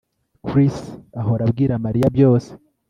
[0.47, 0.75] Chris
[1.21, 2.49] ahora abwira Mariya byose